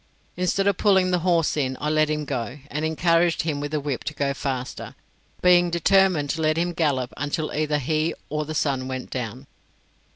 [0.35, 3.79] Instead of pulling the horse in, I let him go, and encouraged him with the
[3.79, 4.95] whip to go faster,
[5.43, 9.45] being determined to let him gallop until either he or the sun went down.